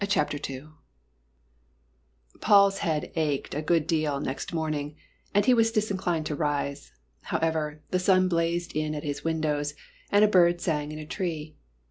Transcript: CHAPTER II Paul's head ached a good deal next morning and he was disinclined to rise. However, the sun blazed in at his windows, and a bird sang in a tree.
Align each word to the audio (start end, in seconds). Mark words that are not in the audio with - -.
CHAPTER 0.07 0.39
II 0.51 0.65
Paul's 2.39 2.79
head 2.79 3.11
ached 3.15 3.53
a 3.53 3.61
good 3.61 3.85
deal 3.85 4.19
next 4.19 4.51
morning 4.51 4.95
and 5.31 5.45
he 5.45 5.53
was 5.53 5.71
disinclined 5.71 6.25
to 6.25 6.35
rise. 6.35 6.91
However, 7.21 7.83
the 7.91 7.99
sun 7.99 8.27
blazed 8.27 8.75
in 8.75 8.95
at 8.95 9.03
his 9.03 9.23
windows, 9.23 9.75
and 10.11 10.25
a 10.25 10.27
bird 10.27 10.59
sang 10.59 10.91
in 10.91 10.97
a 10.97 11.05
tree. 11.05 11.55